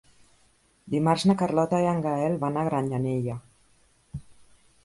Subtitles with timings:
[0.93, 3.37] Dimarts na Carlota i en Gaël van a Granyanella.